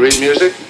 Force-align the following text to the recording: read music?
read 0.00 0.18
music? 0.18 0.69